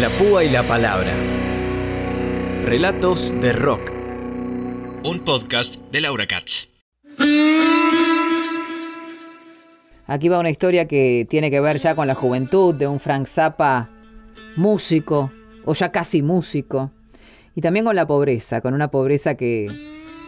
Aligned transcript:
La 0.00 0.10
púa 0.10 0.44
y 0.44 0.48
la 0.48 0.62
palabra. 0.62 1.12
Relatos 2.62 3.34
de 3.40 3.52
rock. 3.52 3.90
Un 5.02 5.24
podcast 5.24 5.74
de 5.90 6.00
Laura 6.00 6.28
Katz. 6.28 6.68
Aquí 10.06 10.28
va 10.28 10.38
una 10.38 10.50
historia 10.50 10.86
que 10.86 11.26
tiene 11.28 11.50
que 11.50 11.58
ver 11.58 11.78
ya 11.78 11.96
con 11.96 12.06
la 12.06 12.14
juventud 12.14 12.76
de 12.76 12.86
un 12.86 13.00
Frank 13.00 13.26
Zappa 13.26 13.90
músico, 14.54 15.32
o 15.64 15.74
ya 15.74 15.90
casi 15.90 16.22
músico, 16.22 16.92
y 17.56 17.60
también 17.60 17.84
con 17.84 17.96
la 17.96 18.06
pobreza, 18.06 18.60
con 18.60 18.74
una 18.74 18.92
pobreza 18.92 19.34
que 19.34 19.66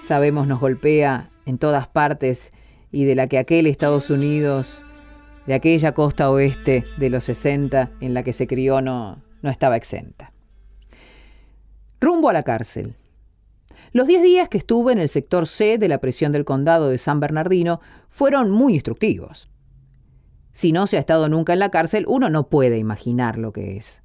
sabemos 0.00 0.48
nos 0.48 0.58
golpea 0.58 1.30
en 1.46 1.58
todas 1.58 1.86
partes 1.86 2.52
y 2.90 3.04
de 3.04 3.14
la 3.14 3.28
que 3.28 3.38
aquel 3.38 3.68
Estados 3.68 4.10
Unidos, 4.10 4.82
de 5.46 5.54
aquella 5.54 5.92
costa 5.92 6.30
oeste 6.32 6.84
de 6.96 7.10
los 7.10 7.22
60 7.22 7.90
en 8.00 8.12
la 8.12 8.24
que 8.24 8.32
se 8.32 8.48
crió, 8.48 8.80
no, 8.80 9.22
no 9.42 9.50
estaba 9.50 9.76
exenta. 9.76 10.32
Rumbo 12.00 12.28
a 12.28 12.32
la 12.32 12.42
cárcel. 12.42 12.96
Los 13.92 14.06
10 14.06 14.22
días 14.22 14.48
que 14.48 14.58
estuve 14.58 14.92
en 14.92 14.98
el 14.98 15.08
sector 15.08 15.46
C 15.46 15.76
de 15.76 15.88
la 15.88 15.98
prisión 15.98 16.32
del 16.32 16.44
condado 16.44 16.88
de 16.88 16.98
San 16.98 17.20
Bernardino 17.20 17.80
fueron 18.08 18.50
muy 18.50 18.74
instructivos. 18.74 19.50
Si 20.52 20.72
no 20.72 20.86
se 20.86 20.96
ha 20.96 21.00
estado 21.00 21.28
nunca 21.28 21.52
en 21.52 21.58
la 21.58 21.70
cárcel, 21.70 22.04
uno 22.08 22.30
no 22.30 22.48
puede 22.48 22.78
imaginar 22.78 23.38
lo 23.38 23.52
que 23.52 23.76
es. 23.76 24.02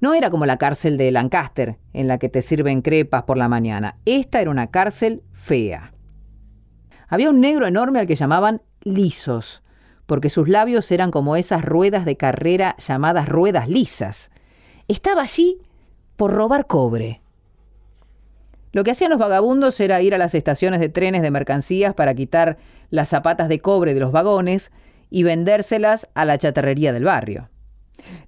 No 0.00 0.14
era 0.14 0.30
como 0.30 0.46
la 0.46 0.58
cárcel 0.58 0.96
de 0.96 1.10
Lancaster, 1.10 1.78
en 1.92 2.08
la 2.08 2.18
que 2.18 2.28
te 2.28 2.42
sirven 2.42 2.82
crepas 2.82 3.22
por 3.22 3.38
la 3.38 3.48
mañana. 3.48 3.96
Esta 4.04 4.40
era 4.40 4.50
una 4.50 4.66
cárcel 4.66 5.22
fea. 5.32 5.94
Había 7.08 7.30
un 7.30 7.40
negro 7.40 7.66
enorme 7.66 8.00
al 8.00 8.06
que 8.06 8.16
llamaban 8.16 8.62
lisos, 8.82 9.62
porque 10.06 10.30
sus 10.30 10.48
labios 10.48 10.90
eran 10.90 11.10
como 11.10 11.36
esas 11.36 11.64
ruedas 11.64 12.04
de 12.04 12.16
carrera 12.16 12.76
llamadas 12.78 13.28
ruedas 13.28 13.68
lisas. 13.68 14.30
Estaba 14.86 15.22
allí 15.22 15.58
por 16.16 16.32
robar 16.32 16.66
cobre. 16.66 17.22
Lo 18.72 18.84
que 18.84 18.90
hacían 18.90 19.10
los 19.10 19.18
vagabundos 19.18 19.80
era 19.80 20.02
ir 20.02 20.14
a 20.14 20.18
las 20.18 20.34
estaciones 20.34 20.80
de 20.80 20.90
trenes 20.90 21.22
de 21.22 21.30
mercancías 21.30 21.94
para 21.94 22.14
quitar 22.14 22.58
las 22.90 23.08
zapatas 23.08 23.48
de 23.48 23.60
cobre 23.60 23.94
de 23.94 24.00
los 24.00 24.12
vagones 24.12 24.72
y 25.10 25.22
vendérselas 25.22 26.08
a 26.14 26.24
la 26.24 26.36
chatarrería 26.36 26.92
del 26.92 27.04
barrio. 27.04 27.48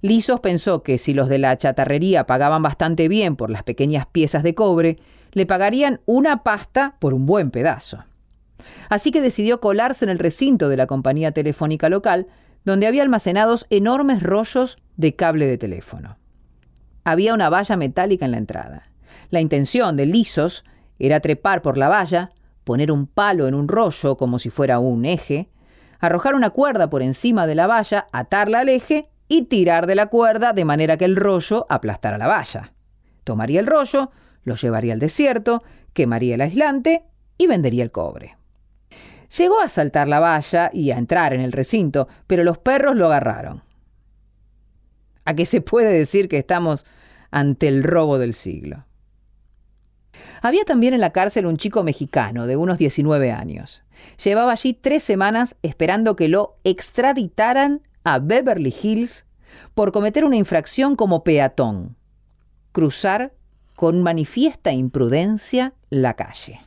Lisos 0.01 0.39
pensó 0.39 0.81
que 0.81 0.97
si 0.97 1.13
los 1.13 1.29
de 1.29 1.37
la 1.37 1.57
chatarrería 1.57 2.25
pagaban 2.25 2.63
bastante 2.63 3.07
bien 3.07 3.35
por 3.35 3.51
las 3.51 3.63
pequeñas 3.63 4.07
piezas 4.07 4.41
de 4.41 4.55
cobre, 4.55 4.97
le 5.33 5.45
pagarían 5.45 6.01
una 6.05 6.43
pasta 6.43 6.95
por 6.99 7.13
un 7.13 7.27
buen 7.27 7.51
pedazo. 7.51 8.03
Así 8.89 9.11
que 9.11 9.21
decidió 9.21 9.61
colarse 9.61 10.05
en 10.05 10.09
el 10.09 10.17
recinto 10.17 10.69
de 10.69 10.77
la 10.77 10.87
compañía 10.87 11.33
telefónica 11.33 11.89
local, 11.89 12.27
donde 12.65 12.87
había 12.87 13.03
almacenados 13.03 13.67
enormes 13.69 14.23
rollos 14.23 14.79
de 14.95 15.15
cable 15.15 15.45
de 15.45 15.59
teléfono. 15.59 16.17
Había 17.07 17.33
una 17.33 17.49
valla 17.49 17.77
metálica 17.77 18.25
en 18.25 18.31
la 18.31 18.37
entrada. 18.37 18.89
La 19.29 19.39
intención 19.39 19.95
de 19.95 20.05
Lisos 20.05 20.65
era 20.99 21.21
trepar 21.21 21.61
por 21.61 21.77
la 21.77 21.87
valla, 21.87 22.31
poner 22.65 22.91
un 22.91 23.07
palo 23.07 23.47
en 23.47 23.53
un 23.53 23.69
rollo 23.69 24.17
como 24.17 24.39
si 24.39 24.49
fuera 24.49 24.79
un 24.79 25.05
eje, 25.05 25.47
arrojar 26.01 26.35
una 26.35 26.49
cuerda 26.49 26.89
por 26.89 27.01
encima 27.01 27.47
de 27.47 27.55
la 27.55 27.65
valla, 27.65 28.07
atarla 28.11 28.59
al 28.59 28.67
eje 28.67 29.07
y 29.29 29.43
tirar 29.43 29.87
de 29.87 29.95
la 29.95 30.07
cuerda 30.07 30.51
de 30.51 30.65
manera 30.65 30.97
que 30.97 31.05
el 31.05 31.15
rollo 31.15 31.65
aplastara 31.69 32.17
la 32.17 32.27
valla. 32.27 32.73
Tomaría 33.23 33.61
el 33.61 33.67
rollo, 33.67 34.11
lo 34.43 34.55
llevaría 34.55 34.91
al 34.91 34.99
desierto, 34.99 35.63
quemaría 35.93 36.35
el 36.35 36.41
aislante 36.41 37.05
y 37.37 37.47
vendería 37.47 37.85
el 37.85 37.91
cobre. 37.91 38.35
Llegó 39.37 39.61
a 39.61 39.69
saltar 39.69 40.09
la 40.09 40.19
valla 40.19 40.71
y 40.73 40.91
a 40.91 40.97
entrar 40.97 41.33
en 41.33 41.39
el 41.39 41.53
recinto, 41.53 42.09
pero 42.27 42.43
los 42.43 42.57
perros 42.57 42.97
lo 42.97 43.05
agarraron. 43.05 43.63
¿A 45.27 45.33
qué 45.33 45.45
se 45.45 45.59
puede 45.59 45.91
decir 45.91 46.29
que 46.29 46.37
estamos 46.37 46.85
ante 47.31 47.67
el 47.67 47.83
robo 47.83 48.17
del 48.17 48.33
siglo? 48.33 48.85
Había 50.41 50.63
también 50.63 50.93
en 50.93 51.01
la 51.01 51.09
cárcel 51.09 51.45
un 51.45 51.57
chico 51.57 51.83
mexicano 51.83 52.47
de 52.47 52.55
unos 52.55 52.77
19 52.77 53.33
años. 53.33 53.83
Llevaba 54.23 54.53
allí 54.53 54.73
tres 54.73 55.03
semanas 55.03 55.57
esperando 55.63 56.15
que 56.15 56.29
lo 56.29 56.55
extraditaran 56.63 57.81
a 58.05 58.19
Beverly 58.19 58.73
Hills 58.81 59.25
por 59.73 59.91
cometer 59.91 60.23
una 60.23 60.37
infracción 60.37 60.95
como 60.95 61.25
peatón, 61.25 61.97
cruzar 62.71 63.33
con 63.75 64.01
manifiesta 64.01 64.71
imprudencia 64.71 65.73
la 65.89 66.13
calle. 66.13 66.61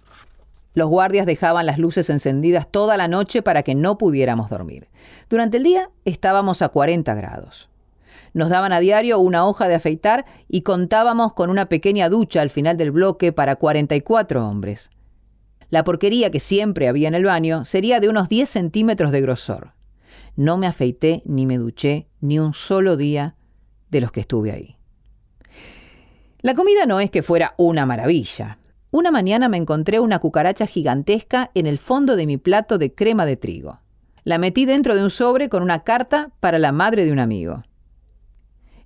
Los 0.75 0.91
guardias 0.91 1.25
dejaban 1.25 1.65
las 1.65 1.79
luces 1.79 2.11
encendidas 2.11 2.71
toda 2.71 2.99
la 2.99 3.09
noche 3.09 3.41
para 3.41 3.63
que 3.63 3.75
no 3.75 3.97
pudiéramos 3.97 4.51
dormir. 4.51 4.89
Durante 5.31 5.57
el 5.57 5.63
día 5.63 5.89
estábamos 6.05 6.61
a 6.61 6.69
40 6.69 7.15
grados. 7.15 7.70
Nos 8.33 8.49
daban 8.49 8.73
a 8.73 8.81
diario 8.81 9.19
una 9.19 9.47
hoja 9.47 9.69
de 9.69 9.75
afeitar 9.75 10.25
y 10.49 10.63
contábamos 10.63 11.33
con 11.33 11.51
una 11.51 11.69
pequeña 11.69 12.09
ducha 12.09 12.43
al 12.43 12.51
final 12.51 12.77
del 12.77 12.91
bloque 12.91 13.33
para 13.33 13.57
44 13.57 14.47
hombres. 14.47 14.91
La 15.71 15.85
porquería 15.85 16.31
que 16.31 16.41
siempre 16.41 16.89
había 16.89 17.09
en 17.09 17.15
el 17.15 17.25
baño 17.25 17.65
sería 17.65 18.01
de 18.01 18.09
unos 18.09 18.29
10 18.29 18.49
centímetros 18.49 19.13
de 19.13 19.21
grosor. 19.21 19.73
No 20.37 20.59
me 20.59 20.67
afeité 20.67 21.23
ni 21.25 21.47
me 21.47 21.59
duché 21.59 22.09
ni 22.21 22.39
un 22.39 22.55
solo 22.55 22.97
día 22.97 23.37
de 23.91 24.01
los 24.01 24.13
que 24.13 24.21
estuve 24.21 24.53
ahí. 24.53 24.77
La 26.43 26.55
comida 26.55 26.87
no 26.87 27.01
es 27.01 27.11
que 27.11 27.23
fuera 27.23 27.55
una 27.59 27.87
maravilla. 27.87 28.59
Una 28.91 29.11
mañana 29.11 29.49
me 29.49 29.59
encontré 29.59 30.01
una 30.01 30.19
cucaracha 30.19 30.67
gigantesca 30.67 31.51
en 31.55 31.67
el 31.67 31.79
fondo 31.79 32.17
de 32.17 32.27
mi 32.27 32.39
plato 32.39 32.79
de 32.79 32.93
crema 32.95 33.27
de 33.27 33.37
trigo. 33.37 33.81
La 34.25 34.39
metí 34.39 34.65
dentro 34.65 34.97
de 34.97 35.05
un 35.05 35.11
sobre 35.11 35.49
con 35.49 35.63
una 35.63 35.85
carta 35.85 36.31
para 36.41 36.59
la 36.59 36.73
madre 36.73 37.05
de 37.05 37.13
un 37.13 37.21
amigo. 37.21 37.63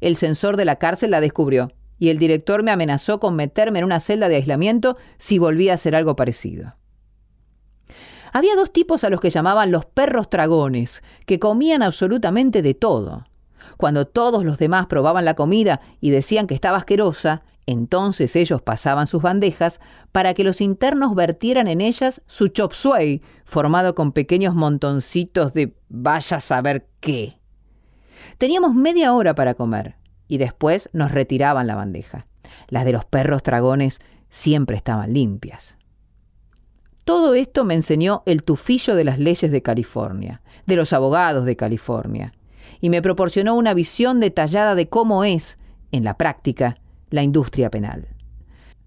El 0.05 0.17
censor 0.17 0.59
de 0.59 0.67
la 0.67 0.77
cárcel 0.77 1.13
la 1.13 1.23
descubrió 1.23 1.73
y 1.99 2.11
el 2.11 2.19
director 2.19 2.63
me 2.63 2.71
amenazó 2.71 3.21
con 3.21 3.37
meterme 3.37 3.79
en 3.79 3.87
una 3.87 4.01
celda 4.01 4.29
de 4.29 4.37
aislamiento 4.37 4.99
si 5.17 5.39
volvía 5.39 5.73
a 5.73 5.77
hacer 5.77 5.97
algo 5.97 6.15
parecido. 6.15 6.75
Había 8.31 8.55
dos 8.55 8.71
tipos 8.71 9.03
a 9.05 9.09
los 9.09 9.19
que 9.19 9.31
llamaban 9.31 9.71
los 9.71 9.87
perros 9.87 10.29
dragones, 10.29 11.03
que 11.25 11.39
comían 11.39 11.83
absolutamente 11.83 12.61
de 12.61 12.75
todo. 12.75 13.25
Cuando 13.79 14.07
todos 14.07 14.45
los 14.45 14.59
demás 14.59 14.89
probaban 14.89 15.25
la 15.25 15.33
comida 15.33 15.81
y 16.03 16.11
decían 16.11 16.47
que 16.47 16.55
estaba 16.55 16.77
asquerosa, 16.77 17.43
entonces 17.65 18.37
ellos 18.37 18.61
pasaban 18.61 19.07
sus 19.07 19.23
bandejas 19.23 19.81
para 20.13 20.35
que 20.35 20.45
los 20.45 20.61
internos 20.61 21.15
vertieran 21.15 21.67
en 21.67 21.81
ellas 21.81 22.21
su 22.27 22.49
chop 22.49 22.75
suey, 22.75 23.23
formado 23.47 23.95
con 23.95 24.13
pequeños 24.13 24.55
montoncitos 24.55 25.55
de 25.55 25.75
vaya 25.89 26.37
a 26.37 26.41
saber 26.41 26.91
qué. 27.01 27.39
Teníamos 28.39 28.75
media 28.75 29.13
hora 29.15 29.35
para 29.35 29.55
comer 29.55 29.97
y 30.29 30.39
después 30.39 30.91
nos 30.93 31.13
retiraban 31.13 31.67
la 31.67 31.77
bandeja. 31.77 32.27
Las 32.69 32.85
de 32.85 32.93
los 32.93 33.05
perros 33.05 33.43
dragones 33.43 34.01
siempre 34.31 34.77
estaban 34.77 35.13
limpias. 35.13 35.79
Todo 37.05 37.35
esto 37.35 37.65
me 37.65 37.75
enseñó 37.75 38.23
el 38.25 38.43
tufillo 38.43 38.95
de 38.95 39.05
las 39.05 39.19
leyes 39.19 39.51
de 39.51 39.63
California, 39.63 40.41
de 40.67 40.77
los 40.77 40.93
abogados 40.93 41.45
de 41.45 41.57
California, 41.57 42.33
y 42.81 42.89
me 42.89 43.03
proporcionó 43.03 43.55
una 43.57 43.75
visión 43.75 44.21
detallada 44.21 44.75
de 44.75 44.89
cómo 44.89 45.25
es, 45.25 45.59
en 45.93 46.03
la 46.03 46.17
práctica, 46.17 46.79
la 47.11 47.23
industria 47.23 47.71
penal. 47.71 48.09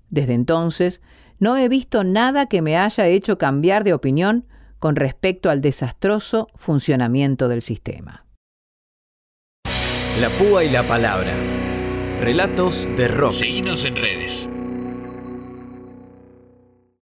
Desde 0.09 0.33
entonces, 0.33 1.01
no 1.39 1.57
he 1.57 1.69
visto 1.69 2.03
nada 2.03 2.47
que 2.47 2.63
me 2.63 2.77
haya 2.77 3.05
hecho 3.05 3.37
cambiar 3.37 3.83
de 3.83 3.93
opinión 3.93 4.45
con 4.79 4.95
respecto 4.95 5.49
al 5.49 5.61
desastroso 5.61 6.47
funcionamiento 6.55 7.47
del 7.47 7.61
sistema. 7.61 8.26
La 10.21 10.29
púa 10.29 10.63
y 10.63 10.69
la 10.71 10.81
palabra. 10.81 11.31
Relatos 12.19 12.89
de 12.97 13.07
rock. 13.07 13.33
Seguinos 13.33 13.85
en 13.85 13.95
redes. 13.95 14.49